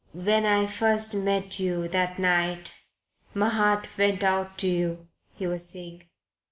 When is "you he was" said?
4.67-5.69